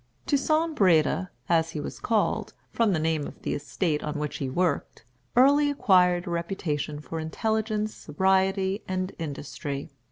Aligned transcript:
Toussaint 0.25 0.73
Breda, 0.73 1.29
as 1.47 1.69
he 1.73 1.79
was 1.79 1.99
called, 1.99 2.53
from 2.71 2.91
the 2.91 2.97
name 2.97 3.27
of 3.27 3.39
the 3.43 3.53
estate 3.53 4.01
on 4.03 4.15
which 4.17 4.37
he 4.37 4.49
worked, 4.49 5.05
early 5.35 5.69
acquired 5.69 6.25
a 6.25 6.31
reputation 6.31 6.99
for 6.99 7.19
intelligence, 7.19 7.93
sobriety, 7.93 8.81
and 8.87 9.11
industry. 9.19 9.91